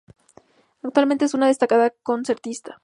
Actualmente 0.81 1.25
es 1.25 1.35
una 1.35 1.45
destacada 1.45 1.93
concertista. 2.01 2.79